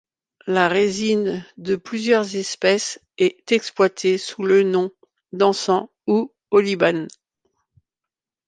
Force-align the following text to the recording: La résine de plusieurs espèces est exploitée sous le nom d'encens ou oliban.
La 0.47 0.67
résine 0.67 1.45
de 1.57 1.75
plusieurs 1.75 2.35
espèces 2.35 2.99
est 3.19 3.51
exploitée 3.51 4.17
sous 4.17 4.41
le 4.41 4.63
nom 4.63 4.89
d'encens 5.31 5.89
ou 6.07 6.33
oliban. 6.49 7.05